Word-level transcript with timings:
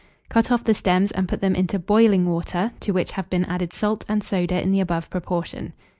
Cut 0.29 0.51
off 0.51 0.63
the 0.63 0.73
stems 0.73 1.11
and 1.11 1.27
put 1.29 1.41
them 1.41 1.53
into 1.53 1.77
boiling 1.77 2.27
water, 2.27 2.71
to 2.79 2.91
which 2.91 3.11
have 3.11 3.29
been 3.29 3.45
added 3.45 3.71
salt 3.71 4.03
and 4.09 4.23
soda 4.23 4.59
in 4.59 4.71
the 4.71 4.79
above 4.79 5.11
proportion. 5.11 5.73